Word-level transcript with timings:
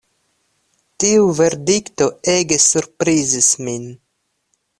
Tiu 1.03 1.27
verdikto 1.39 2.07
ege 2.37 2.59
surprizis 2.65 3.53
min. 3.69 3.87